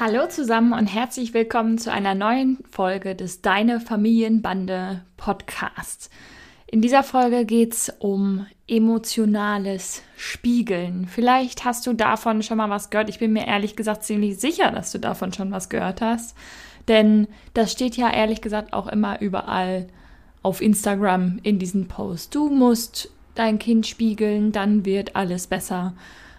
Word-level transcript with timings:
Hallo 0.00 0.28
zusammen 0.28 0.74
und 0.74 0.86
herzlich 0.86 1.34
willkommen 1.34 1.76
zu 1.76 1.90
einer 1.90 2.14
neuen 2.14 2.58
Folge 2.70 3.16
des 3.16 3.42
Deine 3.42 3.80
Familienbande 3.80 5.02
Podcasts. 5.16 6.08
In 6.68 6.80
dieser 6.80 7.02
Folge 7.02 7.44
geht 7.44 7.74
es 7.74 7.92
um 7.98 8.46
emotionales 8.68 10.04
Spiegeln. 10.16 11.08
Vielleicht 11.08 11.64
hast 11.64 11.84
du 11.84 11.94
davon 11.94 12.44
schon 12.44 12.58
mal 12.58 12.70
was 12.70 12.90
gehört. 12.90 13.08
Ich 13.08 13.18
bin 13.18 13.32
mir 13.32 13.48
ehrlich 13.48 13.74
gesagt 13.74 14.04
ziemlich 14.04 14.38
sicher, 14.38 14.70
dass 14.70 14.92
du 14.92 15.00
davon 15.00 15.32
schon 15.32 15.50
was 15.50 15.68
gehört 15.68 16.00
hast. 16.00 16.36
Denn 16.86 17.26
das 17.52 17.72
steht 17.72 17.96
ja 17.96 18.08
ehrlich 18.08 18.40
gesagt 18.40 18.74
auch 18.74 18.86
immer 18.86 19.20
überall 19.20 19.88
auf 20.44 20.62
Instagram 20.62 21.40
in 21.42 21.58
diesen 21.58 21.88
Posts. 21.88 22.30
Du 22.30 22.50
musst 22.50 23.10
dein 23.34 23.58
Kind 23.58 23.84
spiegeln, 23.84 24.52
dann 24.52 24.84
wird 24.84 25.16
alles 25.16 25.48
besser. 25.48 25.94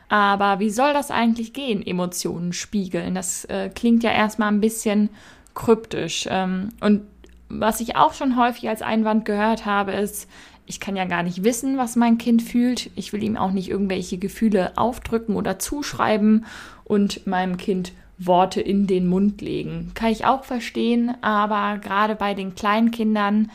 Aber 0.10 0.60
wie 0.60 0.72
soll 0.72 0.94
das 0.94 1.12
eigentlich 1.12 1.54
gehen, 1.54 1.86
Emotionen 1.86 2.52
spiegeln? 2.52 3.16
Das 3.16 3.46
äh, 3.46 3.70
klingt 3.70 4.04
ja 4.04 4.12
erstmal 4.12 4.52
ein 4.52 4.60
bisschen 4.60 5.10
kryptisch. 5.54 6.28
Ähm, 6.30 6.70
und 6.82 7.02
was 7.48 7.80
ich 7.80 7.96
auch 7.96 8.14
schon 8.14 8.36
häufig 8.36 8.68
als 8.70 8.82
Einwand 8.82 9.26
gehört 9.26 9.66
habe, 9.66 9.92
ist, 9.92 10.28
ich 10.66 10.80
kann 10.80 10.96
ja 10.96 11.06
gar 11.06 11.24
nicht 11.24 11.44
wissen, 11.44 11.78
was 11.78 11.96
mein 11.96 12.18
Kind 12.18 12.42
fühlt. 12.42 12.92
Ich 12.96 13.14
will 13.14 13.24
ihm 13.24 13.38
auch 13.38 13.52
nicht 13.52 13.70
irgendwelche 13.70 14.18
Gefühle 14.18 14.78
aufdrücken 14.78 15.36
oder 15.36 15.58
zuschreiben 15.58 16.46
und 16.84 17.26
meinem 17.26 17.58
Kind 17.58 17.92
Worte 18.20 18.62
in 18.62 18.86
den 18.86 19.08
Mund 19.08 19.42
legen. 19.42 19.92
Kann 19.96 20.12
ich 20.12 20.26
auch 20.26 20.44
verstehen, 20.44 21.16
aber 21.22 21.80
gerade 21.80 22.16
bei 22.16 22.34
den 22.34 22.54
kleinen 22.54 22.92
Kindern 22.92 23.50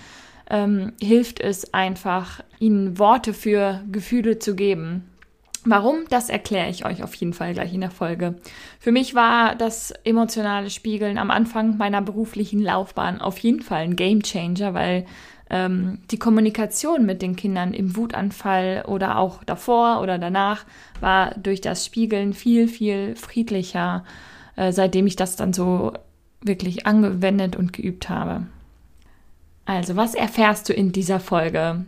ähm, 0.51 0.93
hilft 1.01 1.41
es 1.41 1.73
einfach, 1.73 2.41
ihnen 2.59 2.99
Worte 2.99 3.35
für 3.35 3.83
Gefühle 3.93 4.39
zu 4.39 4.57
geben. 4.57 5.05
Warum, 5.67 6.05
das 6.11 6.29
erkläre 6.29 6.69
ich 6.69 6.85
euch 6.85 7.03
auf 7.03 7.15
jeden 7.15 7.33
Fall 7.33 7.55
gleich 7.55 7.73
in 7.73 7.81
der 7.81 7.91
Folge. 7.91 8.35
Für 8.79 8.93
mich 8.93 9.15
war 9.15 9.55
das 9.55 9.93
emotionale 10.05 10.69
Spiegeln 10.69 11.17
am 11.17 11.31
Anfang 11.31 11.79
meiner 11.79 12.03
beruflichen 12.03 12.61
Laufbahn 12.61 13.21
auf 13.21 13.39
jeden 13.39 13.63
Fall 13.63 13.83
ein 13.83 13.97
Gamechanger, 13.97 14.75
weil 14.75 15.07
ähm, 15.49 16.01
die 16.11 16.19
Kommunikation 16.19 17.07
mit 17.07 17.23
den 17.23 17.35
Kindern 17.35 17.73
im 17.73 17.97
Wutanfall 17.97 18.85
oder 18.87 19.19
auch 19.19 19.43
davor 19.45 20.03
oder 20.03 20.19
danach 20.19 20.67
war 21.01 21.35
durch 21.37 21.63
das 21.63 21.87
Spiegeln 21.87 22.35
viel, 22.35 22.69
viel 22.69 23.17
friedlicher, 23.17 24.05
äh, 24.57 24.71
seitdem 24.71 25.07
ich 25.07 25.17
das 25.17 25.37
dann 25.37 25.55
so 25.55 25.95
wirklich 26.43 26.87
angewendet 26.87 27.57
und 27.57 27.73
geübt 27.73 28.11
habe. 28.11 28.47
Also, 29.65 29.97
was 29.97 30.15
erfährst 30.15 30.69
du 30.69 30.75
in 30.75 30.93
dieser 30.93 31.21
Folge? 31.21 31.87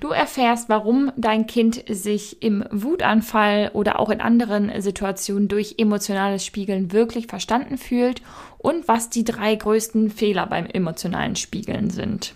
Du 0.00 0.08
erfährst, 0.08 0.68
warum 0.68 1.10
dein 1.16 1.46
Kind 1.46 1.82
sich 1.88 2.42
im 2.42 2.64
Wutanfall 2.70 3.70
oder 3.72 3.98
auch 3.98 4.10
in 4.10 4.20
anderen 4.20 4.70
Situationen 4.82 5.48
durch 5.48 5.76
emotionales 5.78 6.44
Spiegeln 6.44 6.92
wirklich 6.92 7.28
verstanden 7.28 7.78
fühlt 7.78 8.20
und 8.58 8.88
was 8.88 9.08
die 9.08 9.24
drei 9.24 9.54
größten 9.54 10.10
Fehler 10.10 10.46
beim 10.46 10.66
emotionalen 10.66 11.34
Spiegeln 11.34 11.88
sind. 11.88 12.34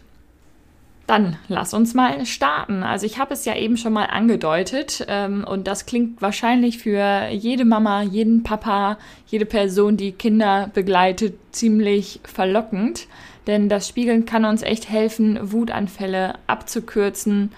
Dann 1.11 1.37
lass 1.49 1.75
uns 1.75 1.93
mal 1.93 2.25
starten. 2.25 2.85
Also 2.85 3.05
ich 3.05 3.19
habe 3.19 3.35
es 3.35 3.45
ja 3.45 3.57
eben 3.57 3.77
schon 3.77 3.93
mal 3.93 4.05
angedeutet 4.05 5.05
ähm, 5.09 5.43
und 5.43 5.67
das 5.67 5.85
klingt 5.85 6.23
wahrscheinlich 6.23 6.79
für 6.79 7.27
jede 7.33 7.65
Mama, 7.65 8.03
jeden 8.03 8.45
Papa, 8.45 8.97
jede 9.27 9.45
Person, 9.45 9.97
die 9.97 10.13
Kinder 10.13 10.71
begleitet, 10.73 11.35
ziemlich 11.51 12.21
verlockend. 12.23 13.09
Denn 13.49 13.69
das 13.69 13.89
Spiegeln 13.89 14.25
kann 14.25 14.45
uns 14.45 14.63
echt 14.63 14.89
helfen, 14.89 15.37
Wutanfälle 15.51 16.35
abzukürzen 16.47 17.51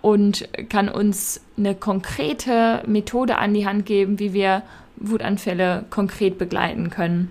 und 0.00 0.48
kann 0.70 0.88
uns 0.88 1.42
eine 1.58 1.74
konkrete 1.74 2.82
Methode 2.86 3.36
an 3.36 3.52
die 3.52 3.66
Hand 3.66 3.84
geben, 3.84 4.18
wie 4.18 4.32
wir 4.32 4.62
Wutanfälle 4.96 5.84
konkret 5.90 6.38
begleiten 6.38 6.88
können. 6.88 7.30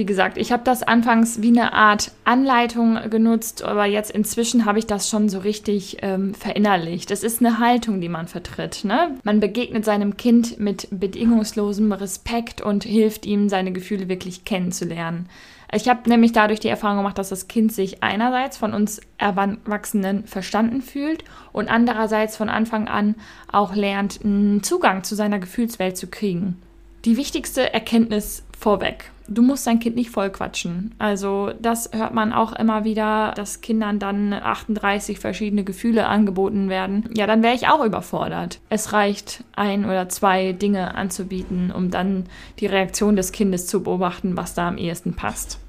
Wie 0.00 0.06
gesagt, 0.06 0.38
ich 0.38 0.50
habe 0.50 0.62
das 0.64 0.82
anfangs 0.82 1.42
wie 1.42 1.48
eine 1.48 1.74
Art 1.74 2.12
Anleitung 2.24 2.98
genutzt, 3.10 3.62
aber 3.62 3.84
jetzt 3.84 4.10
inzwischen 4.10 4.64
habe 4.64 4.78
ich 4.78 4.86
das 4.86 5.10
schon 5.10 5.28
so 5.28 5.40
richtig 5.40 5.98
ähm, 6.00 6.32
verinnerlicht. 6.32 7.10
Es 7.10 7.22
ist 7.22 7.40
eine 7.40 7.58
Haltung, 7.58 8.00
die 8.00 8.08
man 8.08 8.26
vertritt. 8.26 8.82
Ne? 8.86 9.18
Man 9.24 9.40
begegnet 9.40 9.84
seinem 9.84 10.16
Kind 10.16 10.58
mit 10.58 10.88
bedingungslosem 10.90 11.92
Respekt 11.92 12.62
und 12.62 12.84
hilft 12.84 13.26
ihm, 13.26 13.50
seine 13.50 13.72
Gefühle 13.72 14.08
wirklich 14.08 14.46
kennenzulernen. 14.46 15.28
Ich 15.70 15.86
habe 15.86 16.08
nämlich 16.08 16.32
dadurch 16.32 16.60
die 16.60 16.68
Erfahrung 16.68 16.96
gemacht, 16.96 17.18
dass 17.18 17.28
das 17.28 17.46
Kind 17.46 17.70
sich 17.70 18.02
einerseits 18.02 18.56
von 18.56 18.72
uns 18.72 19.02
Erwachsenen 19.18 20.24
verstanden 20.24 20.80
fühlt 20.80 21.24
und 21.52 21.68
andererseits 21.68 22.38
von 22.38 22.48
Anfang 22.48 22.88
an 22.88 23.16
auch 23.52 23.74
lernt, 23.74 24.20
einen 24.24 24.62
Zugang 24.62 25.04
zu 25.04 25.14
seiner 25.14 25.40
Gefühlswelt 25.40 25.98
zu 25.98 26.06
kriegen. 26.06 26.56
Die 27.04 27.18
wichtigste 27.18 27.74
Erkenntnis 27.74 28.44
vorweg. 28.58 29.10
Du 29.32 29.42
musst 29.42 29.64
dein 29.64 29.78
Kind 29.78 29.94
nicht 29.94 30.10
vollquatschen. 30.10 30.92
Also 30.98 31.52
das 31.62 31.90
hört 31.92 32.12
man 32.12 32.32
auch 32.32 32.52
immer 32.52 32.82
wieder, 32.82 33.32
dass 33.36 33.60
Kindern 33.60 34.00
dann 34.00 34.32
38 34.32 35.20
verschiedene 35.20 35.62
Gefühle 35.62 36.08
angeboten 36.08 36.68
werden. 36.68 37.08
Ja, 37.14 37.28
dann 37.28 37.44
wäre 37.44 37.54
ich 37.54 37.68
auch 37.68 37.84
überfordert. 37.84 38.58
Es 38.70 38.92
reicht, 38.92 39.44
ein 39.54 39.84
oder 39.84 40.08
zwei 40.08 40.52
Dinge 40.52 40.96
anzubieten, 40.96 41.70
um 41.70 41.92
dann 41.92 42.24
die 42.58 42.66
Reaktion 42.66 43.14
des 43.14 43.30
Kindes 43.30 43.68
zu 43.68 43.84
beobachten, 43.84 44.36
was 44.36 44.54
da 44.54 44.66
am 44.66 44.76
ehesten 44.76 45.14
passt. 45.14 45.60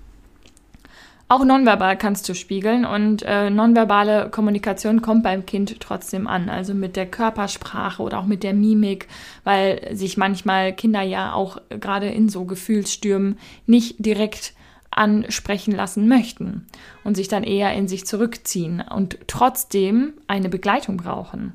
Auch 1.32 1.46
nonverbal 1.46 1.98
kannst 1.98 2.28
du 2.28 2.36
spiegeln 2.36 2.84
und 2.84 3.24
äh, 3.26 3.50
nonverbale 3.50 4.30
Kommunikation 4.30 5.02
kommt 5.02 5.24
beim 5.24 5.46
Kind 5.46 5.80
trotzdem 5.80 6.28
an, 6.28 6.50
also 6.50 6.74
mit 6.74 6.98
der 6.98 7.06
Körpersprache 7.06 8.04
oder 8.04 8.20
auch 8.20 8.26
mit 8.26 8.44
der 8.44 8.54
Mimik, 8.54 9.08
weil 9.46 9.96
sich 9.96 10.18
manchmal 10.18 10.74
Kinder 10.74 11.02
ja 11.02 11.32
auch 11.32 11.56
gerade 11.70 12.10
in 12.10 12.28
so 12.28 12.44
Gefühlsstürmen 12.44 13.40
nicht 13.66 14.06
direkt 14.06 14.54
ansprechen 14.90 15.74
lassen 15.74 16.10
möchten 16.10 16.68
und 17.06 17.16
sich 17.16 17.30
dann 17.30 17.46
eher 17.46 17.74
in 17.76 17.88
sich 17.88 18.06
zurückziehen 18.06 18.84
und 18.94 19.18
trotzdem 19.28 20.16
eine 20.28 20.50
Begleitung 20.50 20.98
brauchen. 20.98 21.54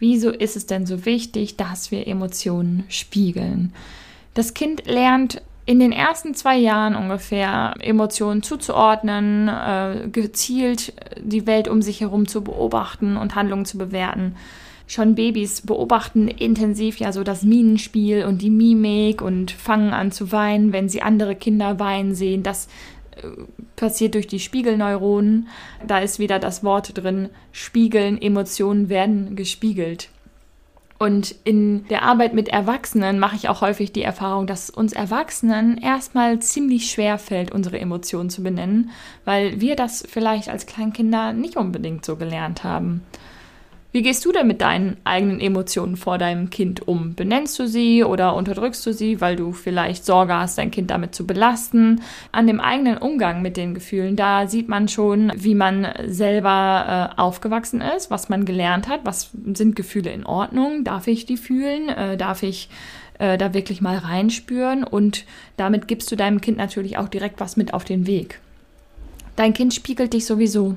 Wieso 0.00 0.30
ist 0.30 0.56
es 0.56 0.66
denn 0.66 0.84
so 0.84 1.04
wichtig, 1.04 1.56
dass 1.56 1.92
wir 1.92 2.08
Emotionen 2.08 2.82
spiegeln? 2.88 3.72
Das 4.34 4.52
Kind 4.52 4.84
lernt 4.86 5.42
in 5.64 5.78
den 5.78 5.92
ersten 5.92 6.34
zwei 6.34 6.56
Jahren 6.56 6.96
ungefähr 6.96 7.74
Emotionen 7.80 8.42
zuzuordnen, 8.42 9.48
äh, 9.48 10.08
gezielt 10.10 10.92
die 11.20 11.46
Welt 11.46 11.68
um 11.68 11.82
sich 11.82 12.00
herum 12.00 12.26
zu 12.26 12.42
beobachten 12.42 13.16
und 13.16 13.34
Handlungen 13.34 13.64
zu 13.64 13.78
bewerten. 13.78 14.34
Schon 14.88 15.14
Babys 15.14 15.62
beobachten 15.62 16.28
intensiv 16.28 16.98
ja 16.98 17.12
so 17.12 17.22
das 17.22 17.44
Minenspiel 17.44 18.24
und 18.24 18.42
die 18.42 18.50
Mimik 18.50 19.22
und 19.22 19.52
fangen 19.52 19.92
an 19.92 20.10
zu 20.10 20.32
weinen, 20.32 20.72
wenn 20.72 20.88
sie 20.88 21.02
andere 21.02 21.36
Kinder 21.36 21.78
weinen 21.78 22.14
sehen. 22.14 22.42
Das 22.42 22.66
äh, 23.16 23.28
passiert 23.76 24.14
durch 24.14 24.26
die 24.26 24.40
Spiegelneuronen. 24.40 25.48
Da 25.86 26.00
ist 26.00 26.18
wieder 26.18 26.40
das 26.40 26.64
Wort 26.64 26.98
drin, 26.98 27.30
spiegeln, 27.52 28.20
Emotionen 28.20 28.88
werden 28.88 29.36
gespiegelt. 29.36 30.08
Und 31.02 31.34
in 31.42 31.84
der 31.88 32.02
Arbeit 32.02 32.32
mit 32.32 32.46
Erwachsenen 32.46 33.18
mache 33.18 33.34
ich 33.34 33.48
auch 33.48 33.60
häufig 33.60 33.90
die 33.90 34.04
Erfahrung, 34.04 34.46
dass 34.46 34.70
uns 34.70 34.92
Erwachsenen 34.92 35.76
erstmal 35.78 36.38
ziemlich 36.38 36.92
schwer 36.92 37.18
fällt, 37.18 37.50
unsere 37.50 37.80
Emotionen 37.80 38.30
zu 38.30 38.44
benennen, 38.44 38.90
weil 39.24 39.60
wir 39.60 39.74
das 39.74 40.04
vielleicht 40.08 40.48
als 40.48 40.64
Kleinkinder 40.64 41.32
nicht 41.32 41.56
unbedingt 41.56 42.04
so 42.04 42.14
gelernt 42.14 42.62
haben. 42.62 43.02
Wie 43.94 44.00
gehst 44.00 44.24
du 44.24 44.32
denn 44.32 44.46
mit 44.46 44.62
deinen 44.62 44.96
eigenen 45.04 45.38
Emotionen 45.38 45.96
vor 45.96 46.16
deinem 46.16 46.48
Kind 46.48 46.88
um? 46.88 47.14
Benennst 47.14 47.58
du 47.58 47.68
sie 47.68 48.02
oder 48.02 48.34
unterdrückst 48.34 48.86
du 48.86 48.94
sie, 48.94 49.20
weil 49.20 49.36
du 49.36 49.52
vielleicht 49.52 50.06
Sorge 50.06 50.34
hast, 50.34 50.56
dein 50.56 50.70
Kind 50.70 50.90
damit 50.90 51.14
zu 51.14 51.26
belasten? 51.26 52.00
An 52.32 52.46
dem 52.46 52.58
eigenen 52.58 52.96
Umgang 52.96 53.42
mit 53.42 53.58
den 53.58 53.74
Gefühlen, 53.74 54.16
da 54.16 54.46
sieht 54.46 54.66
man 54.66 54.88
schon, 54.88 55.30
wie 55.36 55.54
man 55.54 55.86
selber 56.06 57.12
äh, 57.16 57.20
aufgewachsen 57.20 57.82
ist, 57.82 58.10
was 58.10 58.30
man 58.30 58.46
gelernt 58.46 58.88
hat, 58.88 59.00
was 59.04 59.28
sind 59.52 59.76
Gefühle 59.76 60.10
in 60.10 60.24
Ordnung, 60.24 60.84
darf 60.84 61.06
ich 61.06 61.26
die 61.26 61.36
fühlen, 61.36 61.90
äh, 61.90 62.16
darf 62.16 62.42
ich 62.42 62.70
äh, 63.18 63.36
da 63.36 63.52
wirklich 63.52 63.82
mal 63.82 63.98
reinspüren 63.98 64.84
und 64.84 65.26
damit 65.58 65.86
gibst 65.86 66.10
du 66.10 66.16
deinem 66.16 66.40
Kind 66.40 66.56
natürlich 66.56 66.96
auch 66.96 67.08
direkt 67.08 67.40
was 67.40 67.58
mit 67.58 67.74
auf 67.74 67.84
den 67.84 68.06
Weg. 68.06 68.40
Dein 69.36 69.52
Kind 69.52 69.74
spiegelt 69.74 70.14
dich 70.14 70.24
sowieso. 70.24 70.76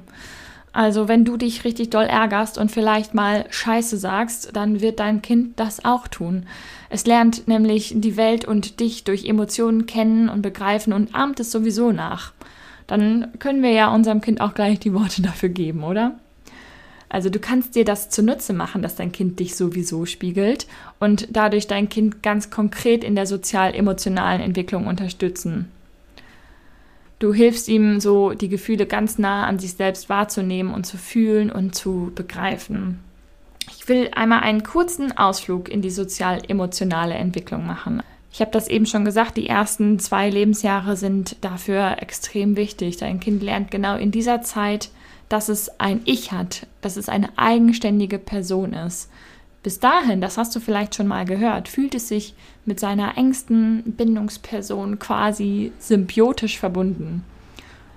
Also 0.75 1.07
wenn 1.07 1.23
du 1.23 1.37
dich 1.37 1.63
richtig 1.63 1.91
doll 1.91 2.03
ärgerst 2.03 2.57
und 2.57 2.69
vielleicht 2.69 3.13
mal 3.13 3.45
Scheiße 3.49 3.95
sagst, 3.97 4.57
dann 4.57 4.81
wird 4.81 4.99
dein 4.99 5.21
Kind 5.21 5.57
das 5.57 5.85
auch 5.85 6.09
tun. 6.09 6.47
Es 6.89 7.05
lernt 7.05 7.47
nämlich 7.47 7.93
die 7.95 8.17
Welt 8.17 8.43
und 8.43 8.81
dich 8.81 9.05
durch 9.05 9.23
Emotionen 9.23 9.85
kennen 9.85 10.27
und 10.27 10.41
begreifen 10.41 10.91
und 10.91 11.15
ahmt 11.15 11.39
es 11.39 11.49
sowieso 11.49 11.93
nach. 11.93 12.33
Dann 12.87 13.31
können 13.39 13.63
wir 13.63 13.71
ja 13.71 13.87
unserem 13.87 14.19
Kind 14.19 14.41
auch 14.41 14.53
gleich 14.53 14.77
die 14.79 14.93
Worte 14.93 15.21
dafür 15.21 15.47
geben, 15.47 15.81
oder? 15.85 16.19
Also 17.07 17.29
du 17.29 17.39
kannst 17.39 17.75
dir 17.75 17.85
das 17.85 18.09
zunutze 18.09 18.51
machen, 18.51 18.81
dass 18.81 18.97
dein 18.97 19.13
Kind 19.13 19.39
dich 19.39 19.55
sowieso 19.55 20.05
spiegelt 20.05 20.67
und 20.99 21.29
dadurch 21.31 21.67
dein 21.67 21.87
Kind 21.87 22.21
ganz 22.21 22.49
konkret 22.49 23.05
in 23.05 23.15
der 23.15 23.27
sozial-emotionalen 23.27 24.41
Entwicklung 24.41 24.87
unterstützen. 24.87 25.71
Du 27.25 27.33
hilfst 27.33 27.69
ihm 27.69 27.99
so, 27.99 28.33
die 28.33 28.49
Gefühle 28.49 28.85
ganz 28.85 29.17
nah 29.17 29.47
an 29.47 29.57
sich 29.57 29.73
selbst 29.73 30.09
wahrzunehmen 30.09 30.71
und 30.71 30.85
zu 30.85 30.95
fühlen 30.95 31.51
und 31.51 31.73
zu 31.73 32.11
begreifen. 32.13 32.99
Ich 33.75 33.89
will 33.89 34.11
einmal 34.13 34.41
einen 34.41 34.61
kurzen 34.61 35.17
Ausflug 35.17 35.67
in 35.67 35.81
die 35.81 35.89
sozial-emotionale 35.89 37.15
Entwicklung 37.15 37.65
machen. 37.65 38.03
Ich 38.31 38.41
habe 38.41 38.51
das 38.51 38.67
eben 38.67 38.85
schon 38.85 39.05
gesagt, 39.05 39.37
die 39.37 39.49
ersten 39.49 39.97
zwei 39.97 40.29
Lebensjahre 40.29 40.95
sind 40.95 41.37
dafür 41.41 41.97
extrem 41.99 42.57
wichtig. 42.57 42.97
Dein 42.97 43.19
Kind 43.19 43.41
lernt 43.41 43.71
genau 43.71 43.97
in 43.97 44.11
dieser 44.11 44.43
Zeit, 44.43 44.91
dass 45.27 45.49
es 45.49 45.79
ein 45.79 46.01
Ich 46.05 46.31
hat, 46.31 46.67
dass 46.81 46.95
es 46.95 47.09
eine 47.09 47.29
eigenständige 47.39 48.19
Person 48.19 48.73
ist. 48.73 49.09
Bis 49.65 49.79
dahin, 49.79 50.21
das 50.21 50.37
hast 50.37 50.55
du 50.55 50.59
vielleicht 50.59 50.93
schon 50.93 51.07
mal 51.07 51.25
gehört, 51.25 51.67
fühlt 51.69 51.95
es 51.95 52.07
sich 52.07 52.35
mit 52.65 52.79
seiner 52.79 53.17
engsten 53.17 53.81
Bindungsperson 53.97 54.99
quasi 54.99 55.71
symbiotisch 55.79 56.59
verbunden. 56.59 57.23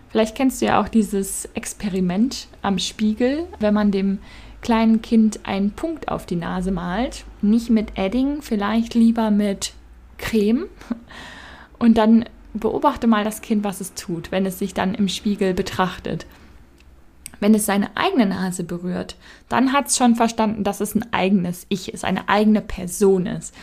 Vielleicht 0.08 0.34
kennst 0.34 0.62
du 0.62 0.64
ja 0.64 0.80
auch 0.80 0.88
dieses 0.88 1.44
Experiment 1.52 2.48
am 2.62 2.78
Spiegel, 2.78 3.44
wenn 3.58 3.74
man 3.74 3.90
dem 3.90 4.18
kleinen 4.62 5.02
Kind 5.02 5.40
einen 5.42 5.72
Punkt 5.72 6.08
auf 6.08 6.24
die 6.24 6.36
Nase 6.36 6.70
malt, 6.70 7.26
nicht 7.42 7.68
mit 7.68 7.98
Edding, 7.98 8.40
vielleicht 8.40 8.94
lieber 8.94 9.30
mit 9.30 9.74
Creme 10.16 10.68
und 11.78 11.98
dann 11.98 12.24
beobachte 12.54 13.06
mal 13.06 13.24
das 13.24 13.42
Kind, 13.42 13.62
was 13.62 13.82
es 13.82 13.92
tut, 13.92 14.32
wenn 14.32 14.46
es 14.46 14.58
sich 14.58 14.72
dann 14.72 14.94
im 14.94 15.08
Spiegel 15.08 15.52
betrachtet. 15.52 16.24
Wenn 17.40 17.54
es 17.54 17.66
seine 17.66 17.96
eigene 17.96 18.26
Nase 18.26 18.64
berührt, 18.64 19.16
dann 19.48 19.72
hat 19.72 19.88
es 19.88 19.96
schon 19.96 20.16
verstanden, 20.16 20.64
dass 20.64 20.80
es 20.80 20.94
ein 20.94 21.12
eigenes 21.12 21.66
Ich 21.68 21.92
ist, 21.92 22.04
eine 22.04 22.28
eigene 22.28 22.60
Person 22.60 23.26
ist. 23.26 23.54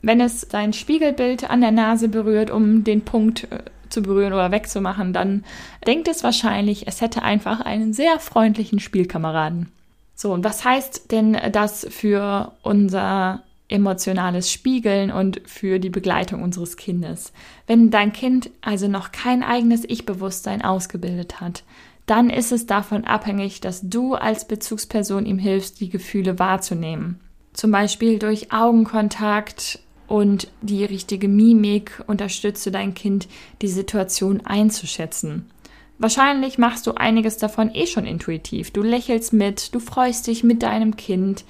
Wenn 0.00 0.20
es 0.20 0.42
sein 0.42 0.72
Spiegelbild 0.72 1.48
an 1.48 1.60
der 1.60 1.70
Nase 1.70 2.08
berührt, 2.08 2.50
um 2.50 2.84
den 2.84 3.02
Punkt 3.02 3.44
äh, 3.50 3.60
zu 3.88 4.02
berühren 4.02 4.32
oder 4.32 4.50
wegzumachen, 4.50 5.12
dann 5.12 5.44
denkt 5.86 6.08
es 6.08 6.24
wahrscheinlich, 6.24 6.88
es 6.88 7.00
hätte 7.00 7.22
einfach 7.22 7.60
einen 7.60 7.92
sehr 7.92 8.18
freundlichen 8.18 8.80
Spielkameraden. 8.80 9.68
So, 10.14 10.32
und 10.32 10.44
was 10.44 10.64
heißt 10.64 11.12
denn 11.12 11.36
das 11.52 11.86
für 11.90 12.52
unser 12.62 13.42
emotionales 13.68 14.50
Spiegeln 14.50 15.10
und 15.10 15.40
für 15.46 15.78
die 15.78 15.90
Begleitung 15.90 16.42
unseres 16.42 16.76
Kindes? 16.76 17.32
Wenn 17.66 17.90
dein 17.90 18.12
Kind 18.12 18.50
also 18.60 18.88
noch 18.88 19.12
kein 19.12 19.42
eigenes 19.42 19.84
Ich-Bewusstsein 19.84 20.62
ausgebildet 20.62 21.40
hat, 21.40 21.64
dann 22.06 22.30
ist 22.30 22.52
es 22.52 22.66
davon 22.66 23.04
abhängig, 23.04 23.60
dass 23.60 23.88
du 23.88 24.14
als 24.14 24.46
Bezugsperson 24.46 25.26
ihm 25.26 25.38
hilfst, 25.38 25.80
die 25.80 25.88
Gefühle 25.88 26.38
wahrzunehmen. 26.38 27.20
Zum 27.52 27.70
Beispiel 27.70 28.18
durch 28.18 28.52
Augenkontakt 28.52 29.78
und 30.08 30.48
die 30.62 30.84
richtige 30.84 31.28
Mimik 31.28 32.02
unterstütze 32.06 32.70
dein 32.70 32.94
Kind, 32.94 33.28
die 33.60 33.68
Situation 33.68 34.40
einzuschätzen. 34.44 35.50
Wahrscheinlich 35.98 36.58
machst 36.58 36.86
du 36.86 36.94
einiges 36.94 37.36
davon 37.36 37.70
eh 37.72 37.86
schon 37.86 38.06
intuitiv. 38.06 38.72
Du 38.72 38.82
lächelst 38.82 39.32
mit, 39.32 39.74
du 39.74 39.78
freust 39.78 40.26
dich 40.26 40.42
mit 40.42 40.62
deinem 40.62 40.96
Kind. 40.96 41.44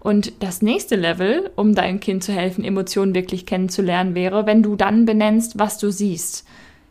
Und 0.00 0.32
das 0.42 0.60
nächste 0.60 0.96
Level, 0.96 1.50
um 1.54 1.74
deinem 1.74 2.00
Kind 2.00 2.24
zu 2.24 2.32
helfen, 2.32 2.64
Emotionen 2.64 3.14
wirklich 3.14 3.46
kennenzulernen, 3.46 4.14
wäre, 4.14 4.46
wenn 4.46 4.62
du 4.62 4.74
dann 4.74 5.04
benennst, 5.04 5.58
was 5.58 5.78
du 5.78 5.90
siehst 5.90 6.44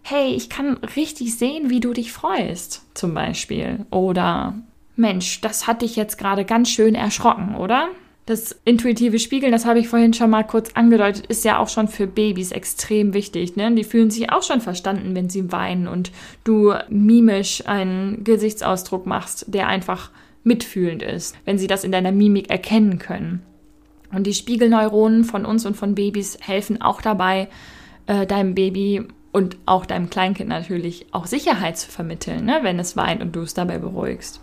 hey, 0.03 0.33
ich 0.35 0.49
kann 0.49 0.77
richtig 0.95 1.37
sehen, 1.37 1.69
wie 1.69 1.79
du 1.79 1.93
dich 1.93 2.11
freust, 2.11 2.83
zum 2.93 3.13
Beispiel. 3.13 3.85
Oder 3.89 4.55
Mensch, 4.95 5.41
das 5.41 5.65
hat 5.65 5.81
dich 5.81 5.95
jetzt 5.95 6.17
gerade 6.17 6.45
ganz 6.45 6.69
schön 6.69 6.93
erschrocken, 6.93 7.55
oder? 7.55 7.87
Das 8.25 8.57
intuitive 8.63 9.19
Spiegeln, 9.19 9.51
das 9.51 9.65
habe 9.65 9.79
ich 9.79 9.89
vorhin 9.89 10.13
schon 10.13 10.29
mal 10.29 10.43
kurz 10.43 10.71
angedeutet, 10.73 11.25
ist 11.25 11.43
ja 11.43 11.57
auch 11.57 11.67
schon 11.67 11.87
für 11.87 12.07
Babys 12.07 12.51
extrem 12.51 13.13
wichtig. 13.13 13.55
Ne? 13.57 13.73
Die 13.73 13.83
fühlen 13.83 14.11
sich 14.11 14.31
auch 14.31 14.43
schon 14.43 14.61
verstanden, 14.61 15.15
wenn 15.15 15.29
sie 15.29 15.51
weinen 15.51 15.87
und 15.87 16.11
du 16.43 16.73
mimisch 16.89 17.67
einen 17.67 18.23
Gesichtsausdruck 18.23 19.05
machst, 19.05 19.45
der 19.47 19.67
einfach 19.67 20.11
mitfühlend 20.43 21.03
ist, 21.03 21.35
wenn 21.43 21.57
sie 21.57 21.67
das 21.67 21.83
in 21.83 21.91
deiner 21.91 22.11
Mimik 22.11 22.49
erkennen 22.49 22.97
können. 22.97 23.41
Und 24.13 24.27
die 24.27 24.33
Spiegelneuronen 24.33 25.23
von 25.23 25.45
uns 25.45 25.65
und 25.65 25.75
von 25.75 25.95
Babys 25.95 26.37
helfen 26.39 26.81
auch 26.81 27.01
dabei, 27.01 27.49
äh, 28.05 28.25
deinem 28.25 28.53
Baby 28.53 29.05
und 29.33 29.57
auch 29.65 29.85
deinem 29.85 30.09
Kleinkind 30.09 30.47
natürlich 30.47 31.07
auch 31.11 31.25
Sicherheit 31.25 31.77
zu 31.77 31.91
vermitteln, 31.91 32.45
ne, 32.45 32.59
wenn 32.61 32.79
es 32.79 32.95
weint 32.95 33.21
und 33.21 33.35
du 33.35 33.41
es 33.41 33.53
dabei 33.53 33.79
beruhigst. 33.79 34.39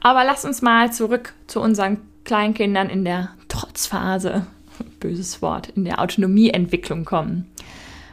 Aber 0.00 0.24
lass 0.24 0.44
uns 0.44 0.62
mal 0.62 0.92
zurück 0.92 1.34
zu 1.46 1.60
unseren 1.60 1.98
Kleinkindern 2.24 2.90
in 2.90 3.04
der 3.04 3.30
Trotzphase, 3.48 4.46
böses 5.00 5.40
Wort, 5.42 5.68
in 5.68 5.84
der 5.84 6.00
Autonomieentwicklung 6.00 7.04
kommen. 7.04 7.48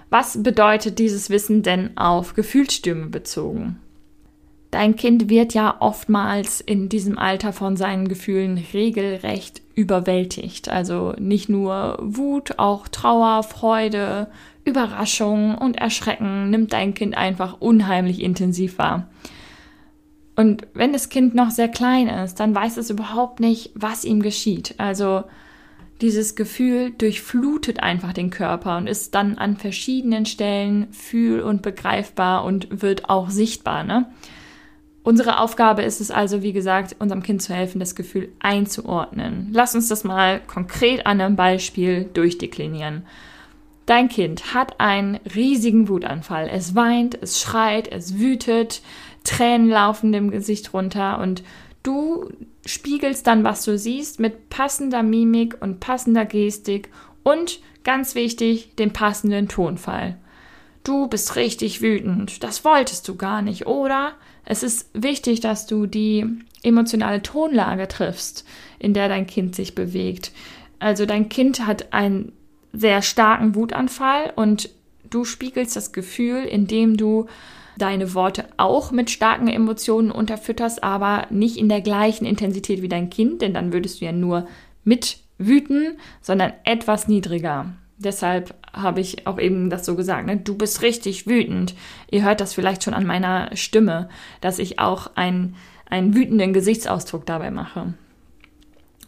Was 0.10 0.44
bedeutet 0.44 1.00
dieses 1.00 1.30
Wissen 1.30 1.64
denn 1.64 1.96
auf 1.98 2.34
Gefühlsstürme 2.34 3.08
bezogen? 3.08 3.80
Dein 4.72 4.96
Kind 4.96 5.30
wird 5.30 5.54
ja 5.54 5.78
oftmals 5.80 6.62
in 6.62 6.88
diesem 6.88 7.18
Alter 7.18 7.52
von 7.52 7.76
seinen 7.76 8.08
Gefühlen 8.08 8.62
regelrecht 8.74 9.62
überwältigt. 9.76 10.70
Also 10.70 11.14
nicht 11.18 11.50
nur 11.50 11.98
Wut, 12.02 12.58
auch 12.58 12.88
Trauer, 12.88 13.44
Freude, 13.44 14.28
Überraschung 14.64 15.58
und 15.58 15.78
Erschrecken 15.78 16.50
nimmt 16.50 16.74
dein 16.74 16.94
Kind 16.94 17.18
einfach 17.18 17.60
unheimlich 17.60 18.22
intensiv 18.22 18.78
wahr. 18.78 19.10
Und 20.36 20.68
wenn 20.74 20.94
das 20.94 21.10
Kind 21.10 21.36
noch 21.36 21.52
sehr 21.52 21.68
klein 21.68 22.08
ist, 22.08 22.40
dann 22.40 22.56
weiß 22.56 22.78
es 22.78 22.90
überhaupt 22.90 23.40
nicht, 23.40 23.72
was 23.76 24.06
ihm 24.06 24.22
geschieht. 24.22 24.76
Also 24.78 25.24
dieses 26.02 26.36
Gefühl 26.36 26.92
durchflutet 26.92 27.84
einfach 27.84 28.14
den 28.14 28.32
Körper 28.32 28.78
und 28.78 28.88
ist 28.88 29.14
dann 29.14 29.38
an 29.38 29.58
verschiedenen 29.58 30.26
Stellen 30.26 30.92
fühl- 30.92 31.42
und 31.42 31.62
begreifbar 31.62 32.44
und 32.44 32.82
wird 32.82 33.10
auch 33.10 33.30
sichtbar. 33.30 33.84
Ne? 33.84 34.08
Unsere 35.04 35.40
Aufgabe 35.40 35.84
ist 35.84 36.02
es 36.02 36.12
also, 36.12 36.44
wie 36.44 36.54
gesagt, 36.54 36.96
unserem 37.00 37.24
Kind 37.24 37.42
zu 37.42 37.54
helfen, 37.54 37.80
das 37.80 37.96
Gefühl 37.96 38.30
einzuordnen. 38.40 39.50
Lass 39.52 39.76
uns 39.76 39.88
das 39.90 40.04
mal 40.04 40.40
konkret 40.46 41.06
an 41.06 41.22
einem 41.22 41.36
Beispiel 41.36 42.06
durchdeklinieren. 42.14 43.04
Dein 43.86 44.10
Kind 44.10 44.54
hat 44.54 44.80
einen 44.80 45.20
riesigen 45.36 45.90
Wutanfall. 45.90 46.50
Es 46.52 46.76
weint, 46.76 47.18
es 47.22 47.42
schreit, 47.42 47.88
es 47.88 48.20
wütet, 48.20 48.82
Tränen 49.24 49.70
laufen 49.70 50.12
dem 50.12 50.32
Gesicht 50.32 50.74
runter 50.74 51.20
und 51.20 51.44
du 51.84 52.30
spiegelst 52.66 53.26
dann, 53.28 53.44
was 53.44 53.64
du 53.66 53.78
siehst, 53.78 54.20
mit 54.20 54.50
passender 54.50 55.04
Mimik 55.04 55.58
und 55.62 55.80
passender 55.80 56.26
Gestik 56.26 56.90
und 57.24 57.60
ganz 57.84 58.16
wichtig, 58.16 58.76
dem 58.76 58.94
passenden 58.94 59.48
Tonfall. 59.48 60.18
Du 60.84 61.08
bist 61.08 61.36
richtig 61.36 61.82
wütend. 61.82 62.44
Das 62.44 62.66
wolltest 62.66 63.08
du 63.08 63.16
gar 63.16 63.42
nicht, 63.42 63.68
oder? 63.68 64.14
Es 64.46 64.64
ist 64.64 64.90
wichtig, 64.94 65.40
dass 65.40 65.68
du 65.68 65.86
die 65.86 66.26
emotionale 66.64 67.22
Tonlage 67.22 67.88
triffst, 67.88 68.46
in 68.80 68.94
der 68.94 69.08
dein 69.08 69.28
Kind 69.28 69.56
sich 69.56 69.76
bewegt. 69.76 70.32
Also 70.80 71.06
dein 71.06 71.30
Kind 71.30 71.66
hat 71.66 71.94
ein 71.94 72.32
sehr 72.74 73.02
starken 73.02 73.56
Wutanfall 73.56 74.34
und 74.36 74.70
du 75.10 75.26
spiegelst 75.26 75.76
das 75.76 75.92
Gefühl, 75.92 76.44
indem 76.44 76.98
du 76.98 77.28
deine 77.78 78.14
Worte 78.14 78.46
auch 78.58 78.92
mit 78.92 79.10
starken 79.10 79.48
Emotionen 79.48 80.12
unterfütterst, 80.12 80.84
aber 80.84 81.28
nicht 81.30 81.58
in 81.58 81.70
der 81.70 81.82
gleichen 81.82 82.26
Intensität 82.26 82.82
wie 82.82 82.90
dein 82.90 83.10
Kind, 83.10 83.42
denn 83.42 83.54
dann 83.54 83.74
würdest 83.74 84.02
du 84.02 84.06
ja 84.06 84.12
nur 84.12 84.48
mit 84.84 85.20
wüten, 85.38 85.98
sondern 86.22 86.54
etwas 86.64 87.08
niedriger. 87.08 87.74
Deshalb 87.98 88.56
habe 88.74 89.00
ich 89.00 89.28
auch 89.28 89.40
eben 89.40 89.70
das 89.70 89.86
so 89.86 89.96
gesagt, 89.96 90.26
ne? 90.26 90.38
du 90.38 90.56
bist 90.56 90.82
richtig 90.82 91.28
wütend. 91.28 91.76
Ihr 92.10 92.24
hört 92.24 92.42
das 92.42 92.54
vielleicht 92.54 92.84
schon 92.84 92.94
an 92.94 93.06
meiner 93.06 93.56
Stimme, 93.56 94.10
dass 94.42 94.60
ich 94.60 94.80
auch 94.80 95.16
einen, 95.16 95.56
einen 95.90 96.16
wütenden 96.16 96.54
Gesichtsausdruck 96.54 97.26
dabei 97.26 97.52
mache. 97.52 97.94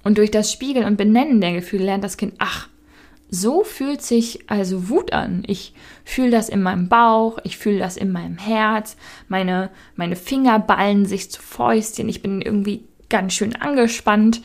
Und 0.04 0.18
durch 0.18 0.32
das 0.32 0.52
Spiegeln 0.52 0.86
und 0.86 0.98
Benennen 0.98 1.42
der 1.42 1.54
Gefühle 1.54 1.86
lernt 1.86 2.04
das 2.04 2.18
Kind, 2.18 2.34
ach, 2.40 2.68
so 3.34 3.64
fühlt 3.64 4.04
sich 4.04 4.48
also 4.48 4.90
Wut 4.90 5.12
an. 5.12 5.44
Ich 5.48 5.74
fühle 6.06 6.30
das 6.30 6.50
in 6.50 6.62
meinem 6.62 6.88
Bauch, 6.88 7.40
ich 7.44 7.58
fühle 7.58 7.80
das 7.80 7.98
in 7.98 8.12
meinem 8.12 8.38
Herz, 8.38 8.96
meine, 9.28 9.72
meine 9.96 10.16
Finger 10.16 10.60
ballen 10.60 11.06
sich 11.08 11.32
zu 11.32 11.42
Fäustchen, 11.42 12.10
ich 12.10 12.22
bin 12.22 12.42
irgendwie 12.42 12.84
ganz 13.10 13.34
schön 13.34 13.56
angespannt 13.56 14.42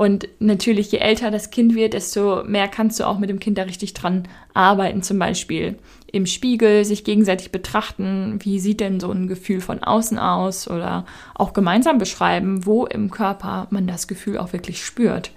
Und 0.00 0.28
natürlich, 0.38 0.90
je 0.92 0.98
älter 0.98 1.30
das 1.30 1.50
Kind 1.50 1.74
wird, 1.74 1.92
desto 1.92 2.42
mehr 2.44 2.68
kannst 2.68 2.98
du 2.98 3.06
auch 3.06 3.18
mit 3.18 3.28
dem 3.28 3.38
Kind 3.38 3.58
da 3.58 3.64
richtig 3.64 3.92
dran 3.92 4.26
arbeiten. 4.54 5.02
Zum 5.02 5.18
Beispiel 5.18 5.76
im 6.10 6.24
Spiegel 6.24 6.86
sich 6.86 7.04
gegenseitig 7.04 7.52
betrachten, 7.52 8.38
wie 8.40 8.60
sieht 8.60 8.80
denn 8.80 8.98
so 8.98 9.10
ein 9.10 9.26
Gefühl 9.26 9.60
von 9.60 9.82
außen 9.82 10.18
aus 10.18 10.70
oder 10.70 11.04
auch 11.34 11.52
gemeinsam 11.52 11.98
beschreiben, 11.98 12.64
wo 12.64 12.86
im 12.86 13.10
Körper 13.10 13.66
man 13.68 13.86
das 13.86 14.08
Gefühl 14.08 14.38
auch 14.38 14.54
wirklich 14.54 14.82
spürt. 14.82 15.32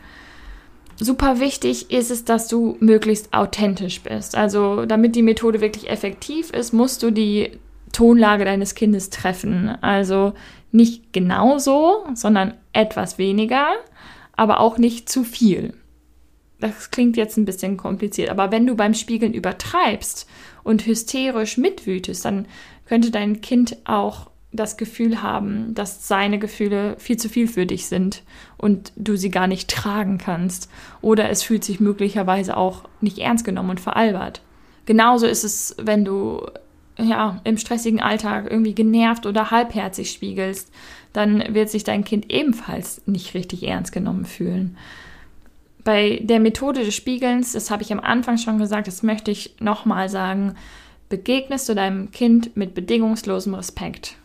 Super 1.00 1.40
wichtig 1.40 1.92
ist 1.92 2.12
es, 2.12 2.24
dass 2.24 2.48
du 2.48 2.78
möglichst 2.80 3.34
authentisch 3.34 4.02
bist. 4.02 4.36
Also 4.36 4.86
damit 4.86 5.16
die 5.16 5.24
Methode 5.24 5.60
wirklich 5.60 5.90
effektiv 5.90 6.52
ist, 6.52 6.72
musst 6.74 7.02
du 7.04 7.12
die 7.12 7.52
Tonlage 7.92 8.46
deines 8.46 8.76
Kindes 8.76 9.10
treffen. 9.10 9.70
Also 9.82 10.34
nicht 10.72 11.14
genauso, 11.14 12.06
sondern 12.14 12.56
etwas 12.74 13.18
weniger, 13.18 13.68
aber 14.36 14.60
auch 14.60 14.78
nicht 14.78 15.10
zu 15.10 15.24
viel. 15.24 15.74
Das 16.60 16.92
klingt 16.92 17.18
jetzt 17.18 17.38
ein 17.38 17.46
bisschen 17.46 17.78
kompliziert, 17.78 18.30
aber 18.30 18.52
wenn 18.52 18.66
du 18.66 18.76
beim 18.76 18.94
Spiegeln 18.94 19.34
übertreibst 19.34 20.28
und 20.64 20.86
hysterisch 20.86 21.58
mitwütest, 21.58 22.24
dann 22.24 22.48
könnte 22.86 23.12
dein 23.12 23.42
Kind 23.42 23.78
auch 23.86 24.30
das 24.54 24.78
Gefühl 24.78 25.22
haben, 25.22 25.74
dass 25.74 26.08
seine 26.08 26.40
Gefühle 26.40 26.96
viel 27.00 27.18
zu 27.18 27.28
viel 27.28 27.48
für 27.48 27.66
dich 27.66 27.88
sind 27.88 28.24
und 28.58 28.94
du 28.96 29.18
sie 29.18 29.30
gar 29.30 29.48
nicht 29.48 29.70
tragen 29.70 30.20
kannst. 30.20 30.70
Oder 31.02 31.30
es 31.30 31.44
fühlt 31.44 31.64
sich 31.64 31.80
möglicherweise 31.80 32.56
auch 32.56 32.84
nicht 33.02 33.18
ernst 33.18 33.44
genommen 33.44 33.72
und 33.72 33.80
veralbert. 33.80 34.42
Genauso 34.86 35.26
ist 35.26 35.44
es, 35.44 35.76
wenn 35.82 36.06
du 36.06 36.46
ja, 36.98 37.42
im 37.44 37.58
stressigen 37.58 38.02
Alltag 38.02 38.48
irgendwie 38.50 38.76
genervt 38.76 39.26
oder 39.26 39.52
halbherzig 39.52 40.12
spiegelst, 40.12 40.72
dann 41.12 41.54
wird 41.54 41.70
sich 41.70 41.84
dein 41.84 42.04
Kind 42.04 42.32
ebenfalls 42.32 43.02
nicht 43.08 43.34
richtig 43.34 43.64
ernst 43.64 43.92
genommen 43.92 44.26
fühlen. 44.26 44.78
Bei 45.84 46.20
der 46.24 46.40
Methode 46.40 46.86
des 46.86 46.96
Spiegelns, 46.96 47.54
das 47.54 47.72
habe 47.72 47.84
ich 47.84 47.92
am 47.92 48.00
Anfang 48.00 48.38
schon 48.38 48.58
gesagt, 48.58 48.88
das 48.88 49.04
möchte 49.04 49.32
ich 49.32 49.56
nochmal 49.60 50.08
sagen, 50.08 50.56
begegnest 51.10 51.68
du 51.68 51.76
deinem 51.76 52.12
Kind 52.12 52.56
mit 52.56 52.74
bedingungslosem 52.74 53.54
Respekt. 53.54 54.16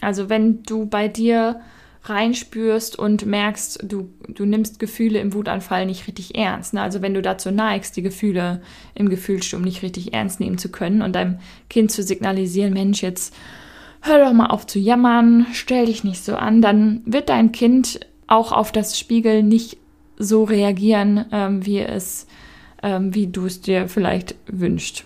Also 0.00 0.28
wenn 0.28 0.62
du 0.62 0.86
bei 0.86 1.08
dir 1.08 1.60
reinspürst 2.08 2.98
und 2.98 3.26
merkst, 3.26 3.80
du, 3.82 4.10
du 4.28 4.44
nimmst 4.44 4.78
Gefühle 4.78 5.18
im 5.18 5.34
Wutanfall 5.34 5.86
nicht 5.86 6.06
richtig 6.06 6.36
ernst. 6.36 6.74
Ne? 6.74 6.82
Also 6.82 7.02
wenn 7.02 7.14
du 7.14 7.22
dazu 7.22 7.50
neigst, 7.50 7.96
die 7.96 8.02
Gefühle 8.02 8.62
im 8.94 9.08
Gefühlssturm 9.08 9.62
nicht 9.62 9.82
richtig 9.82 10.14
ernst 10.14 10.40
nehmen 10.40 10.58
zu 10.58 10.70
können 10.70 11.02
und 11.02 11.14
deinem 11.14 11.38
Kind 11.68 11.90
zu 11.90 12.02
signalisieren, 12.02 12.72
Mensch, 12.72 13.02
jetzt 13.02 13.34
hör 14.02 14.24
doch 14.24 14.32
mal 14.32 14.46
auf 14.46 14.66
zu 14.66 14.78
jammern, 14.78 15.46
stell 15.52 15.86
dich 15.86 16.04
nicht 16.04 16.22
so 16.22 16.36
an, 16.36 16.62
dann 16.62 17.02
wird 17.06 17.28
dein 17.28 17.52
Kind 17.52 18.00
auch 18.26 18.52
auf 18.52 18.72
das 18.72 18.98
Spiegel 18.98 19.42
nicht 19.42 19.78
so 20.18 20.44
reagieren, 20.44 21.26
ähm, 21.32 21.66
wie 21.66 21.80
es, 21.80 22.26
ähm, 22.82 23.14
wie 23.14 23.26
du 23.26 23.46
es 23.46 23.60
dir 23.60 23.88
vielleicht 23.88 24.34
wünschst. 24.46 25.04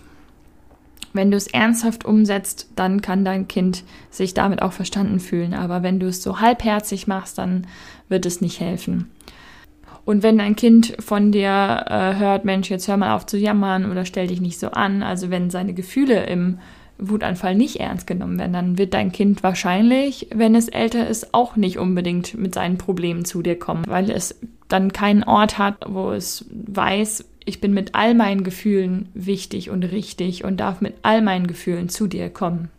Wenn 1.13 1.31
du 1.31 1.37
es 1.37 1.47
ernsthaft 1.47 2.05
umsetzt, 2.05 2.69
dann 2.75 3.01
kann 3.01 3.25
dein 3.25 3.47
Kind 3.47 3.83
sich 4.09 4.33
damit 4.33 4.61
auch 4.61 4.73
verstanden 4.73 5.19
fühlen. 5.19 5.53
Aber 5.53 5.83
wenn 5.83 5.99
du 5.99 6.07
es 6.07 6.23
so 6.23 6.39
halbherzig 6.39 7.07
machst, 7.07 7.37
dann 7.37 7.67
wird 8.09 8.25
es 8.25 8.41
nicht 8.41 8.59
helfen. 8.59 9.09
Und 10.03 10.23
wenn 10.23 10.37
dein 10.37 10.55
Kind 10.55 10.95
von 10.99 11.31
dir 11.31 11.85
äh, 11.87 12.15
hört, 12.15 12.43
Mensch, 12.43 12.69
jetzt 12.69 12.87
hör 12.87 12.97
mal 12.97 13.15
auf 13.15 13.25
zu 13.25 13.37
jammern 13.37 13.89
oder 13.89 14.05
stell 14.05 14.27
dich 14.27 14.41
nicht 14.41 14.59
so 14.59 14.71
an, 14.71 15.03
also 15.03 15.29
wenn 15.29 15.49
seine 15.49 15.73
Gefühle 15.73 16.25
im 16.25 16.57
Wutanfall 16.97 17.55
nicht 17.55 17.77
ernst 17.77 18.07
genommen 18.07 18.39
werden, 18.39 18.53
dann 18.53 18.77
wird 18.77 18.93
dein 18.93 19.11
Kind 19.11 19.43
wahrscheinlich, 19.43 20.27
wenn 20.33 20.55
es 20.55 20.69
älter 20.69 21.07
ist, 21.07 21.33
auch 21.33 21.55
nicht 21.55 21.77
unbedingt 21.77 22.37
mit 22.37 22.53
seinen 22.53 22.77
Problemen 22.77 23.25
zu 23.25 23.41
dir 23.41 23.57
kommen, 23.57 23.83
weil 23.87 24.09
es 24.09 24.39
dann 24.67 24.93
keinen 24.93 25.23
Ort 25.23 25.57
hat, 25.57 25.77
wo 25.87 26.11
es 26.11 26.45
weiß, 26.51 27.25
ich 27.45 27.61
bin 27.61 27.73
mit 27.73 27.95
all 27.95 28.13
meinen 28.13 28.43
Gefühlen 28.43 29.09
wichtig 29.13 29.69
und 29.69 29.83
richtig 29.83 30.43
und 30.43 30.57
darf 30.57 30.81
mit 30.81 30.95
all 31.01 31.21
meinen 31.21 31.47
Gefühlen 31.47 31.89
zu 31.89 32.07
dir 32.07 32.29
kommen. 32.29 32.69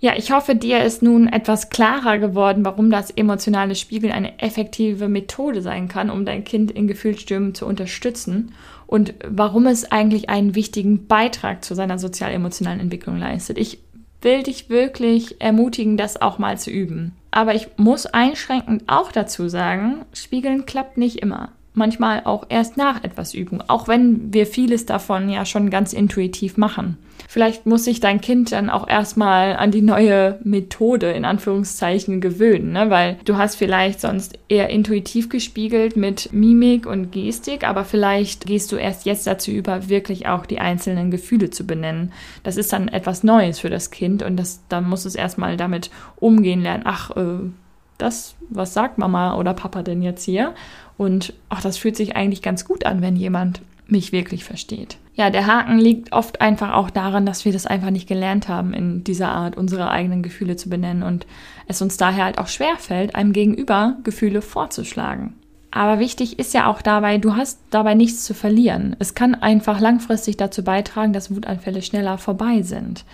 Ja, 0.00 0.12
ich 0.16 0.30
hoffe, 0.30 0.54
dir 0.54 0.84
ist 0.84 1.02
nun 1.02 1.26
etwas 1.26 1.70
klarer 1.70 2.18
geworden, 2.18 2.64
warum 2.64 2.88
das 2.88 3.10
emotionale 3.10 3.74
Spiegeln 3.74 4.12
eine 4.12 4.38
effektive 4.38 5.08
Methode 5.08 5.60
sein 5.60 5.88
kann, 5.88 6.08
um 6.08 6.24
dein 6.24 6.44
Kind 6.44 6.70
in 6.70 6.86
Gefühlsstürmen 6.86 7.52
zu 7.54 7.66
unterstützen 7.66 8.52
und 8.86 9.14
warum 9.26 9.66
es 9.66 9.90
eigentlich 9.90 10.30
einen 10.30 10.54
wichtigen 10.54 11.08
Beitrag 11.08 11.64
zu 11.64 11.74
seiner 11.74 11.98
sozial-emotionalen 11.98 12.78
Entwicklung 12.78 13.18
leistet. 13.18 13.58
Ich 13.58 13.80
will 14.22 14.44
dich 14.44 14.70
wirklich 14.70 15.40
ermutigen, 15.40 15.96
das 15.96 16.20
auch 16.20 16.38
mal 16.38 16.58
zu 16.58 16.70
üben. 16.70 17.12
Aber 17.32 17.56
ich 17.56 17.68
muss 17.76 18.06
einschränkend 18.06 18.84
auch 18.86 19.10
dazu 19.10 19.48
sagen, 19.48 20.04
Spiegeln 20.12 20.64
klappt 20.64 20.96
nicht 20.96 21.16
immer 21.16 21.52
manchmal 21.78 22.22
auch 22.24 22.46
erst 22.48 22.76
nach 22.76 23.02
etwas 23.02 23.32
Übung, 23.34 23.62
auch 23.68 23.88
wenn 23.88 24.32
wir 24.32 24.46
vieles 24.46 24.84
davon 24.84 25.30
ja 25.30 25.44
schon 25.44 25.70
ganz 25.70 25.92
intuitiv 25.92 26.56
machen. 26.56 26.98
Vielleicht 27.26 27.66
muss 27.66 27.84
sich 27.84 28.00
dein 28.00 28.20
Kind 28.20 28.52
dann 28.52 28.70
auch 28.70 28.88
erstmal 28.88 29.56
an 29.56 29.70
die 29.70 29.82
neue 29.82 30.38
Methode 30.44 31.10
in 31.10 31.24
Anführungszeichen 31.24 32.20
gewöhnen, 32.20 32.72
ne? 32.72 32.90
weil 32.90 33.18
du 33.24 33.36
hast 33.36 33.56
vielleicht 33.56 34.00
sonst 34.00 34.38
eher 34.48 34.70
intuitiv 34.70 35.28
gespiegelt 35.28 35.96
mit 35.96 36.32
Mimik 36.32 36.86
und 36.86 37.12
Gestik, 37.12 37.68
aber 37.68 37.84
vielleicht 37.84 38.46
gehst 38.46 38.72
du 38.72 38.76
erst 38.76 39.04
jetzt 39.04 39.26
dazu 39.26 39.50
über, 39.50 39.88
wirklich 39.88 40.26
auch 40.26 40.46
die 40.46 40.60
einzelnen 40.60 41.10
Gefühle 41.10 41.50
zu 41.50 41.66
benennen. 41.66 42.12
Das 42.44 42.56
ist 42.56 42.72
dann 42.72 42.88
etwas 42.88 43.24
Neues 43.24 43.58
für 43.58 43.70
das 43.70 43.90
Kind 43.90 44.22
und 44.22 44.36
das, 44.36 44.62
dann 44.68 44.88
muss 44.88 45.04
es 45.04 45.14
erstmal 45.14 45.56
damit 45.56 45.90
umgehen 46.16 46.62
lernen. 46.62 46.84
Ach, 46.86 47.14
äh, 47.16 47.50
das, 47.98 48.34
was 48.48 48.74
sagt 48.74 48.98
Mama 48.98 49.36
oder 49.36 49.54
Papa 49.54 49.82
denn 49.82 50.02
jetzt 50.02 50.24
hier? 50.24 50.54
Und 50.96 51.34
ach, 51.48 51.60
das 51.60 51.76
fühlt 51.76 51.96
sich 51.96 52.16
eigentlich 52.16 52.42
ganz 52.42 52.64
gut 52.64 52.86
an, 52.86 53.02
wenn 53.02 53.16
jemand 53.16 53.60
mich 53.86 54.12
wirklich 54.12 54.44
versteht. 54.44 54.96
Ja, 55.14 55.30
der 55.30 55.46
Haken 55.46 55.78
liegt 55.78 56.12
oft 56.12 56.40
einfach 56.40 56.74
auch 56.74 56.90
daran, 56.90 57.26
dass 57.26 57.44
wir 57.44 57.52
das 57.52 57.66
einfach 57.66 57.90
nicht 57.90 58.06
gelernt 58.06 58.48
haben, 58.48 58.72
in 58.72 59.02
dieser 59.02 59.30
Art 59.30 59.56
unsere 59.56 59.90
eigenen 59.90 60.22
Gefühle 60.22 60.56
zu 60.56 60.68
benennen 60.68 61.02
und 61.02 61.26
es 61.66 61.82
uns 61.82 61.96
daher 61.96 62.24
halt 62.24 62.38
auch 62.38 62.48
schwer 62.48 62.76
fällt, 62.78 63.14
einem 63.14 63.32
Gegenüber 63.32 63.96
Gefühle 64.04 64.42
vorzuschlagen. 64.42 65.34
Aber 65.70 65.98
wichtig 65.98 66.38
ist 66.38 66.54
ja 66.54 66.66
auch 66.66 66.82
dabei, 66.82 67.18
du 67.18 67.36
hast 67.36 67.60
dabei 67.70 67.94
nichts 67.94 68.24
zu 68.24 68.32
verlieren. 68.32 68.96
Es 69.00 69.14
kann 69.14 69.34
einfach 69.34 69.80
langfristig 69.80 70.36
dazu 70.36 70.62
beitragen, 70.62 71.12
dass 71.12 71.34
Wutanfälle 71.34 71.82
schneller 71.82 72.16
vorbei 72.18 72.62
sind 72.62 73.04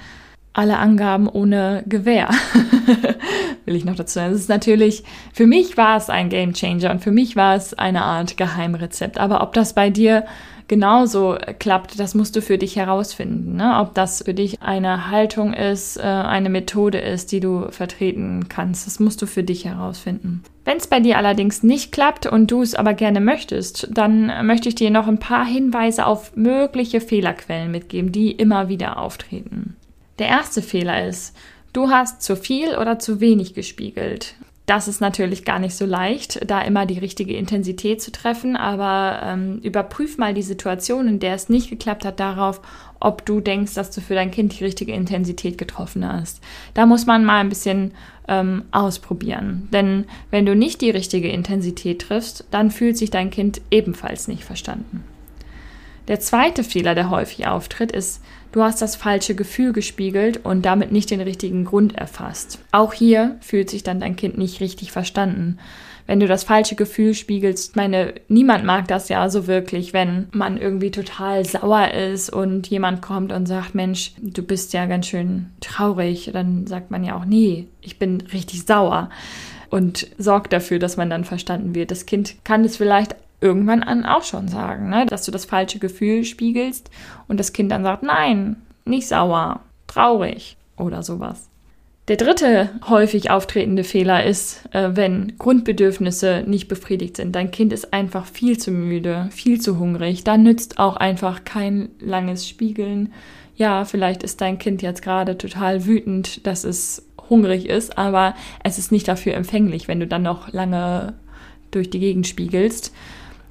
alle 0.54 0.78
Angaben 0.78 1.28
ohne 1.28 1.84
Gewähr. 1.87 2.30
Will 3.66 3.76
ich 3.76 3.84
noch 3.84 3.96
dazu 3.96 4.14
sagen. 4.14 4.32
Es 4.32 4.40
ist 4.40 4.49
natürlich, 4.49 5.04
für 5.32 5.46
mich 5.46 5.76
war 5.76 5.96
es 5.96 6.08
ein 6.08 6.28
Game 6.28 6.54
Changer 6.54 6.90
und 6.90 7.00
für 7.00 7.11
mich 7.11 7.37
war 7.37 7.56
es 7.56 7.75
eine 7.75 8.02
Art 8.02 8.37
Geheimrezept. 8.37 9.18
Aber 9.18 9.42
ob 9.42 9.52
das 9.52 9.75
bei 9.75 9.90
dir 9.90 10.25
genauso 10.68 11.37
klappt, 11.58 11.99
das 11.99 12.14
musst 12.14 12.37
du 12.37 12.42
für 12.42 12.56
dich 12.56 12.76
herausfinden. 12.76 13.56
Ne? 13.56 13.78
Ob 13.80 13.94
das 13.94 14.23
für 14.25 14.34
dich 14.34 14.62
eine 14.62 15.11
Haltung 15.11 15.52
ist, 15.54 15.96
äh, 15.96 16.02
eine 16.02 16.50
Methode 16.50 16.99
ist, 16.99 17.32
die 17.32 17.40
du 17.40 17.66
vertreten 17.70 18.49
kannst. 18.49 18.87
Das 18.87 19.00
musst 19.00 19.20
du 19.23 19.26
für 19.26 19.42
dich 19.42 19.64
herausfinden. 19.64 20.42
Wenn 20.64 20.78
es 20.78 20.87
bei 20.87 21.00
dir 21.00 21.18
allerdings 21.18 21.62
nicht 21.62 21.92
klappt 21.92 22.26
und 22.26 22.50
du 22.50 22.62
es 22.62 22.75
aber 22.75 22.94
gerne 22.94 23.20
möchtest, 23.20 23.88
dann 23.92 24.46
möchte 24.46 24.68
ich 24.68 24.75
dir 24.75 24.90
noch 24.90 25.08
ein 25.08 25.18
paar 25.18 25.44
Hinweise 25.44 26.06
auf 26.06 26.37
mögliche 26.37 27.00
Fehlerquellen 27.00 27.70
mitgeben, 27.70 28.12
die 28.12 28.30
immer 28.30 28.68
wieder 28.68 28.99
auftreten. 28.99 29.76
Der 30.18 30.28
erste 30.28 30.62
Fehler 30.62 31.06
ist, 31.06 31.37
du 31.73 31.90
hast 31.90 32.23
zu 32.23 32.37
viel 32.37 32.76
oder 32.76 32.99
zu 32.99 33.21
wenig 33.21 33.54
gespiegelt. 33.54 34.37
Das 34.66 34.88
ist 34.88 35.02
natürlich 35.02 35.44
gar 35.44 35.59
nicht 35.59 35.75
so 35.75 35.85
leicht, 35.85 36.40
da 36.50 36.62
immer 36.62 36.87
die 36.87 36.99
richtige 36.99 37.37
Intensität 37.37 38.00
zu 38.00 38.11
treffen, 38.11 38.56
aber 38.56 39.21
ähm, 39.23 39.59
überprüf 39.62 40.16
mal 40.16 40.33
die 40.33 40.42
Situation, 40.42 41.06
in 41.06 41.18
der 41.18 41.35
es 41.35 41.50
nicht 41.50 41.68
geklappt 41.68 42.06
hat, 42.06 42.18
darauf, 42.18 42.62
ob 42.99 43.26
du 43.26 43.40
denkst, 43.40 43.75
dass 43.75 43.90
du 43.90 44.00
für 44.00 44.14
dein 44.14 44.30
Kind 44.30 44.59
die 44.59 44.64
richtige 44.64 44.92
Intensität 44.92 45.59
getroffen 45.59 46.11
hast. 46.11 46.42
Da 46.73 46.87
muss 46.87 47.04
man 47.04 47.26
mal 47.26 47.40
ein 47.40 47.50
bisschen 47.50 47.92
ähm, 48.26 48.64
ausprobieren. 48.71 49.68
Denn 49.71 50.06
wenn 50.30 50.47
du 50.47 50.56
nicht 50.56 50.80
die 50.80 50.90
richtige 50.90 51.28
Intensität 51.28 52.00
triffst, 52.00 52.47
dann 52.50 52.71
fühlt 52.71 52.97
sich 52.97 53.11
dein 53.11 53.28
Kind 53.28 53.61
ebenfalls 53.71 54.28
nicht 54.28 54.44
verstanden. 54.44 55.04
Der 56.06 56.20
zweite 56.20 56.64
Fehler, 56.64 56.94
der 56.94 57.08
häufig 57.08 57.46
auftritt, 57.46 57.90
ist, 57.90 58.23
du 58.52 58.62
hast 58.62 58.82
das 58.82 58.94
falsche 58.94 59.34
Gefühl 59.34 59.73
gespiegelt 59.73 60.44
und 60.44 60.64
damit 60.66 60.92
nicht 60.92 61.11
den 61.11 61.20
richtigen 61.20 61.64
Grund 61.64 61.96
erfasst. 61.96 62.58
Auch 62.73 62.92
hier 62.92 63.37
fühlt 63.40 63.70
sich 63.70 63.82
dann 63.82 64.00
dein 64.00 64.16
Kind 64.16 64.37
nicht 64.37 64.61
richtig 64.61 64.92
verstanden. 64.92 65.58
Wenn 66.06 66.20
du 66.20 66.26
das 66.26 66.44
falsche 66.44 66.75
Gefühl 66.75 67.14
spiegelst, 67.14 67.76
meine, 67.76 68.12
niemand 68.28 68.64
mag 68.64 68.87
das 68.88 69.08
ja 69.08 69.30
so 69.30 69.46
wirklich, 69.46 69.94
wenn 69.94 70.28
man 70.32 70.58
irgendwie 70.58 70.90
total 70.90 71.46
sauer 71.46 71.92
ist 71.92 72.28
und 72.28 72.66
jemand 72.66 73.00
kommt 73.00 73.32
und 73.32 73.46
sagt, 73.46 73.75
Mensch, 73.75 74.12
du 74.20 74.42
bist 74.42 74.75
ja 74.75 74.84
ganz 74.84 75.06
schön 75.06 75.46
traurig, 75.61 76.30
dann 76.34 76.66
sagt 76.66 76.90
man 76.90 77.04
ja 77.04 77.16
auch, 77.16 77.25
nee, 77.25 77.68
ich 77.80 77.99
bin 77.99 78.20
richtig 78.20 78.66
sauer 78.66 79.08
und 79.70 80.06
sorgt 80.18 80.52
dafür, 80.52 80.78
dass 80.78 80.99
man 80.99 81.08
dann 81.08 81.25
verstanden 81.25 81.75
wird. 81.75 81.90
Das 81.90 82.04
Kind 82.04 82.37
kann 82.44 82.64
es 82.66 82.76
vielleicht 82.76 83.16
irgendwann 83.44 83.82
an 83.82 84.04
auch 84.04 84.24
schon 84.24 84.48
sagen, 84.48 84.88
ne? 84.88 85.06
dass 85.06 85.24
du 85.24 85.30
das 85.30 85.44
falsche 85.44 85.78
Gefühl 85.78 86.24
spiegelst 86.24 86.90
und 87.28 87.38
das 87.38 87.52
Kind 87.52 87.70
dann 87.70 87.84
sagt, 87.84 88.02
nein, 88.02 88.56
nicht 88.86 89.06
sauer, 89.06 89.60
traurig 89.86 90.56
oder 90.76 91.02
sowas. 91.02 91.48
Der 92.08 92.16
dritte 92.16 92.68
häufig 92.88 93.30
auftretende 93.30 93.84
Fehler 93.84 94.24
ist, 94.24 94.68
äh, 94.72 94.90
wenn 94.92 95.38
Grundbedürfnisse 95.38 96.44
nicht 96.46 96.68
befriedigt 96.68 97.16
sind. 97.16 97.34
Dein 97.34 97.50
Kind 97.50 97.72
ist 97.72 97.94
einfach 97.94 98.26
viel 98.26 98.58
zu 98.58 98.70
müde, 98.70 99.28
viel 99.30 99.60
zu 99.60 99.78
hungrig. 99.78 100.22
Da 100.22 100.36
nützt 100.36 100.78
auch 100.78 100.96
einfach 100.96 101.44
kein 101.44 101.90
langes 102.00 102.46
Spiegeln. 102.46 103.12
Ja, 103.56 103.86
vielleicht 103.86 104.22
ist 104.22 104.42
dein 104.42 104.58
Kind 104.58 104.82
jetzt 104.82 105.02
gerade 105.02 105.38
total 105.38 105.86
wütend, 105.86 106.46
dass 106.46 106.64
es 106.64 107.06
hungrig 107.30 107.68
ist, 107.70 107.96
aber 107.96 108.34
es 108.62 108.78
ist 108.78 108.92
nicht 108.92 109.08
dafür 109.08 109.34
empfänglich, 109.34 109.88
wenn 109.88 110.00
du 110.00 110.06
dann 110.06 110.22
noch 110.22 110.52
lange 110.52 111.14
durch 111.70 111.88
die 111.88 112.00
Gegend 112.00 112.26
spiegelst. 112.26 112.92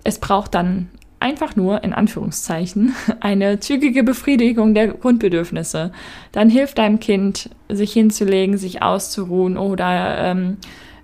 Es 0.04 0.20
braucht 0.20 0.54
dann 0.56 0.90
einfach 1.24 1.56
nur, 1.56 1.84
in 1.84 1.94
Anführungszeichen, 1.94 2.94
eine 3.22 3.60
zügige 3.60 4.04
Befriedigung 4.04 4.74
der 4.74 4.90
Grundbedürfnisse. 4.90 5.92
Dann 6.32 6.50
hilft 6.50 6.78
deinem 6.78 7.00
Kind, 7.00 7.50
sich 7.70 7.94
hinzulegen, 7.94 8.58
sich 8.58 8.84
auszuruhen 8.84 9.58
oder 9.58 10.18
ähm, 10.20 10.58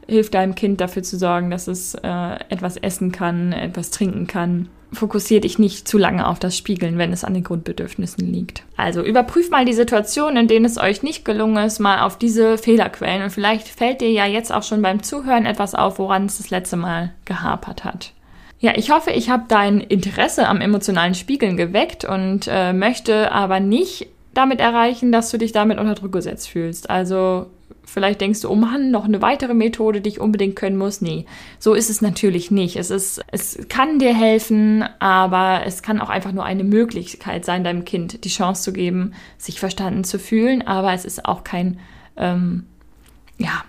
hilft 0.07 0.33
deinem 0.33 0.55
Kind 0.55 0.81
dafür 0.81 1.03
zu 1.03 1.17
sorgen, 1.17 1.49
dass 1.49 1.67
es 1.67 1.95
äh, 1.95 2.35
etwas 2.49 2.77
essen 2.77 3.11
kann, 3.11 3.53
etwas 3.53 3.91
trinken 3.91 4.27
kann. 4.27 4.67
Fokussiert 4.91 5.43
dich 5.43 5.59
nicht 5.59 5.87
zu 5.87 5.99
lange 5.99 6.27
auf 6.27 6.39
das 6.39 6.57
Spiegeln, 6.57 6.97
wenn 6.97 7.13
es 7.13 7.23
an 7.23 7.35
den 7.35 7.43
Grundbedürfnissen 7.43 8.25
liegt. 8.25 8.63
Also 8.75 9.03
überprüft 9.03 9.51
mal 9.51 9.63
die 9.63 9.73
Situation, 9.73 10.35
in 10.35 10.47
denen 10.47 10.65
es 10.65 10.79
euch 10.79 11.03
nicht 11.03 11.25
gelungen 11.25 11.63
ist, 11.63 11.77
mal 11.77 12.01
auf 12.01 12.17
diese 12.17 12.57
Fehlerquellen 12.57 13.21
und 13.21 13.29
vielleicht 13.29 13.67
fällt 13.67 14.01
dir 14.01 14.11
ja 14.11 14.25
jetzt 14.25 14.51
auch 14.51 14.63
schon 14.63 14.81
beim 14.81 15.03
Zuhören 15.03 15.45
etwas 15.45 15.75
auf, 15.75 15.99
woran 15.99 16.25
es 16.25 16.37
das 16.37 16.49
letzte 16.49 16.75
Mal 16.75 17.13
gehapert 17.25 17.83
hat. 17.85 18.13
Ja, 18.61 18.73
ich 18.75 18.91
hoffe, 18.91 19.11
ich 19.11 19.29
habe 19.29 19.45
dein 19.47 19.79
Interesse 19.79 20.47
am 20.47 20.59
emotionalen 20.59 21.15
Spiegeln 21.15 21.55
geweckt 21.55 22.03
und 22.03 22.47
äh, 22.49 22.73
möchte 22.73 23.31
aber 23.31 23.61
nicht 23.61 24.07
damit 24.33 24.59
erreichen, 24.59 25.11
dass 25.11 25.31
du 25.31 25.37
dich 25.37 25.53
damit 25.53 25.79
unter 25.79 25.95
Druck 25.95 26.11
gesetzt 26.11 26.49
fühlst. 26.49 26.89
Also 26.89 27.47
vielleicht 27.85 28.19
denkst 28.19 28.41
du, 28.41 28.49
oh 28.49 28.55
Mann, 28.55 28.91
noch 28.91 29.05
eine 29.05 29.21
weitere 29.21 29.53
Methode, 29.53 30.01
die 30.01 30.09
ich 30.09 30.19
unbedingt 30.19 30.57
können 30.57 30.77
muss. 30.77 30.99
Nee, 30.99 31.25
so 31.57 31.73
ist 31.73 31.89
es 31.89 32.01
natürlich 32.01 32.51
nicht. 32.51 32.75
Es 32.75 32.91
ist, 32.91 33.21
es 33.31 33.57
kann 33.69 33.97
dir 33.97 34.13
helfen, 34.13 34.83
aber 34.99 35.61
es 35.65 35.81
kann 35.81 36.01
auch 36.01 36.09
einfach 36.09 36.33
nur 36.33 36.43
eine 36.43 36.65
Möglichkeit 36.65 37.45
sein, 37.45 37.63
deinem 37.63 37.85
Kind 37.85 38.25
die 38.25 38.29
Chance 38.29 38.63
zu 38.63 38.73
geben, 38.73 39.13
sich 39.37 39.59
verstanden 39.59 40.03
zu 40.03 40.19
fühlen. 40.19 40.67
Aber 40.67 40.93
es 40.93 41.05
ist 41.05 41.23
auch 41.23 41.45
kein, 41.45 41.79
ähm, 42.17 42.65
ja, 43.37 43.63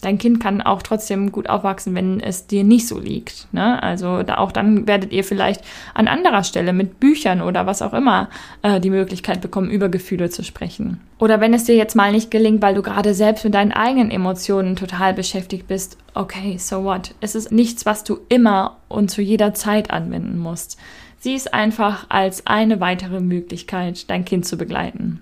dein 0.00 0.18
Kind 0.18 0.40
kann 0.40 0.62
auch 0.62 0.82
trotzdem 0.82 1.32
gut 1.32 1.48
aufwachsen, 1.48 1.94
wenn 1.94 2.20
es 2.20 2.46
dir 2.46 2.64
nicht 2.64 2.86
so 2.86 2.98
liegt. 2.98 3.52
Ne? 3.52 3.82
Also 3.82 4.22
da 4.22 4.38
auch 4.38 4.52
dann 4.52 4.86
werdet 4.86 5.12
ihr 5.12 5.24
vielleicht 5.24 5.62
an 5.94 6.08
anderer 6.08 6.44
Stelle 6.44 6.72
mit 6.72 7.00
Büchern 7.00 7.42
oder 7.42 7.66
was 7.66 7.82
auch 7.82 7.92
immer 7.92 8.28
äh, 8.62 8.80
die 8.80 8.90
Möglichkeit 8.90 9.40
bekommen, 9.40 9.70
über 9.70 9.88
Gefühle 9.88 10.30
zu 10.30 10.44
sprechen. 10.44 11.00
Oder 11.18 11.40
wenn 11.40 11.52
es 11.52 11.64
dir 11.64 11.74
jetzt 11.74 11.96
mal 11.96 12.12
nicht 12.12 12.30
gelingt, 12.30 12.62
weil 12.62 12.74
du 12.74 12.82
gerade 12.82 13.12
selbst 13.12 13.44
mit 13.44 13.54
deinen 13.54 13.72
eigenen 13.72 14.10
Emotionen 14.10 14.76
total 14.76 15.14
beschäftigt 15.14 15.66
bist, 15.66 15.98
okay, 16.14 16.56
so 16.58 16.84
what? 16.84 17.14
Es 17.20 17.34
ist 17.34 17.50
nichts, 17.50 17.86
was 17.86 18.04
du 18.04 18.18
immer 18.28 18.76
und 18.88 19.10
zu 19.10 19.20
jeder 19.20 19.54
Zeit 19.54 19.90
anwenden 19.90 20.38
musst. 20.38 20.78
Sieh 21.20 21.34
es 21.34 21.48
einfach 21.48 22.06
als 22.08 22.46
eine 22.46 22.78
weitere 22.78 23.20
Möglichkeit, 23.20 24.08
dein 24.08 24.24
Kind 24.24 24.46
zu 24.46 24.56
begleiten. 24.56 25.20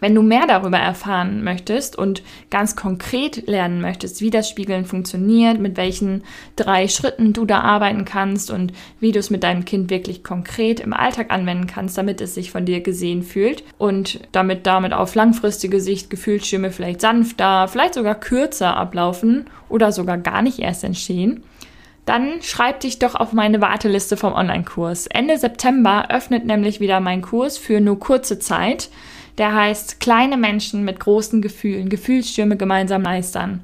Wenn 0.00 0.14
du 0.14 0.22
mehr 0.22 0.46
darüber 0.46 0.78
erfahren 0.78 1.42
möchtest 1.42 1.96
und 1.96 2.22
ganz 2.50 2.76
konkret 2.76 3.46
lernen 3.48 3.80
möchtest, 3.80 4.20
wie 4.20 4.30
das 4.30 4.48
Spiegeln 4.48 4.84
funktioniert, 4.84 5.58
mit 5.58 5.76
welchen 5.76 6.22
drei 6.56 6.88
Schritten 6.88 7.32
du 7.32 7.44
da 7.44 7.60
arbeiten 7.60 8.04
kannst 8.04 8.50
und 8.50 8.72
wie 9.00 9.12
du 9.12 9.18
es 9.18 9.30
mit 9.30 9.42
deinem 9.42 9.64
Kind 9.64 9.90
wirklich 9.90 10.22
konkret 10.22 10.80
im 10.80 10.92
Alltag 10.92 11.30
anwenden 11.30 11.66
kannst, 11.66 11.98
damit 11.98 12.20
es 12.20 12.34
sich 12.34 12.50
von 12.50 12.64
dir 12.64 12.80
gesehen 12.80 13.22
fühlt 13.22 13.64
und 13.76 14.20
damit 14.32 14.66
damit 14.66 14.92
auf 14.92 15.14
langfristige 15.14 15.80
Sicht 15.80 16.10
Gefühlsstimme 16.10 16.70
vielleicht 16.70 17.00
sanfter, 17.00 17.68
vielleicht 17.68 17.94
sogar 17.94 18.14
kürzer 18.14 18.76
ablaufen 18.76 19.46
oder 19.68 19.92
sogar 19.92 20.18
gar 20.18 20.42
nicht 20.42 20.60
erst 20.60 20.84
entstehen, 20.84 21.42
dann 22.08 22.40
schreib 22.40 22.80
dich 22.80 22.98
doch 22.98 23.14
auf 23.14 23.34
meine 23.34 23.60
Warteliste 23.60 24.16
vom 24.16 24.32
Online-Kurs. 24.32 25.08
Ende 25.08 25.36
September 25.36 26.06
öffnet 26.08 26.46
nämlich 26.46 26.80
wieder 26.80 27.00
mein 27.00 27.20
Kurs 27.20 27.58
für 27.58 27.80
nur 27.82 27.98
kurze 27.98 28.38
Zeit 28.38 28.88
der 29.38 29.54
heißt 29.54 30.00
Kleine 30.00 30.36
Menschen 30.36 30.84
mit 30.84 31.00
großen 31.00 31.40
Gefühlen, 31.40 31.88
Gefühlsstürme 31.88 32.56
gemeinsam 32.56 33.02
meistern. 33.02 33.60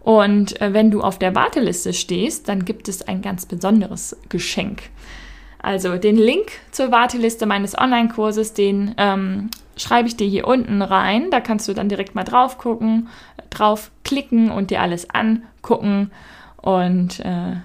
Und 0.00 0.60
äh, 0.60 0.72
wenn 0.72 0.90
du 0.90 1.00
auf 1.00 1.18
der 1.18 1.34
Warteliste 1.34 1.92
stehst, 1.92 2.48
dann 2.48 2.64
gibt 2.64 2.88
es 2.88 3.02
ein 3.02 3.22
ganz 3.22 3.46
besonderes 3.46 4.16
Geschenk. 4.28 4.82
Also 5.60 5.96
den 5.96 6.16
Link 6.16 6.50
zur 6.72 6.90
Warteliste 6.90 7.46
meines 7.46 7.78
Online-Kurses, 7.78 8.52
den 8.52 8.96
ähm, 8.98 9.48
schreibe 9.76 10.08
ich 10.08 10.16
dir 10.16 10.26
hier 10.26 10.48
unten 10.48 10.82
rein. 10.82 11.30
Da 11.30 11.40
kannst 11.40 11.68
du 11.68 11.72
dann 11.72 11.88
direkt 11.88 12.16
mal 12.16 12.24
drauf 12.24 12.58
gucken, 12.58 13.08
drauf 13.48 13.92
klicken 14.02 14.50
und 14.50 14.70
dir 14.70 14.82
alles 14.82 15.08
angucken. 15.10 16.10
Und 16.56 17.20
äh, 17.20 17.56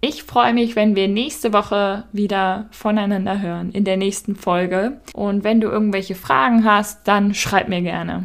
ich 0.00 0.22
freue 0.22 0.52
mich, 0.52 0.76
wenn 0.76 0.94
wir 0.94 1.08
nächste 1.08 1.52
Woche 1.52 2.04
wieder 2.12 2.66
voneinander 2.70 3.40
hören 3.40 3.72
in 3.72 3.84
der 3.84 3.96
nächsten 3.96 4.36
Folge. 4.36 5.00
Und 5.14 5.42
wenn 5.42 5.60
du 5.60 5.68
irgendwelche 5.68 6.14
Fragen 6.14 6.64
hast, 6.64 7.08
dann 7.08 7.34
schreib 7.34 7.68
mir 7.68 7.82
gerne. 7.82 8.24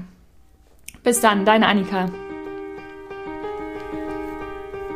Bis 1.04 1.22
dann, 1.22 1.46
deine 1.46 1.68
Annika. 1.68 2.10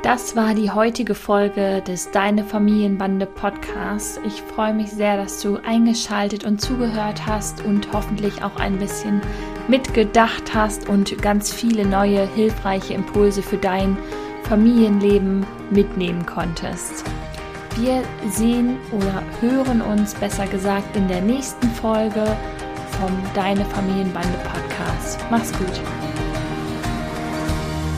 Das 0.03 0.35
war 0.35 0.53
die 0.53 0.69
heutige 0.69 1.15
Folge 1.15 1.81
des 1.81 2.11
Deine 2.11 2.43
Familienbande 2.43 3.25
Podcasts. 3.25 4.19
Ich 4.23 4.43
freue 4.43 4.71
mich 4.71 4.91
sehr, 4.91 5.17
dass 5.17 5.41
du 5.41 5.57
eingeschaltet 5.65 6.43
und 6.43 6.61
zugehört 6.61 7.25
hast 7.25 7.65
und 7.65 7.91
hoffentlich 7.91 8.43
auch 8.43 8.57
ein 8.57 8.77
bisschen 8.77 9.21
mitgedacht 9.67 10.53
hast 10.53 10.88
und 10.88 11.19
ganz 11.23 11.51
viele 11.51 11.88
neue 11.88 12.27
hilfreiche 12.35 12.93
Impulse 12.93 13.41
für 13.41 13.57
dein 13.57 13.97
Familienleben 14.47 15.45
mitnehmen 15.71 16.25
konntest. 16.25 17.03
Wir 17.77 18.03
sehen 18.29 18.77
oder 18.91 19.21
hören 19.41 19.81
uns 19.81 20.13
besser 20.13 20.47
gesagt 20.47 20.95
in 20.95 21.08
der 21.08 21.21
nächsten 21.21 21.69
Folge 21.71 22.25
vom 22.99 23.12
Deine 23.34 23.65
Familienbande 23.65 24.38
Podcast. 24.43 25.19
Mach's 25.29 25.51
gut. 25.53 25.81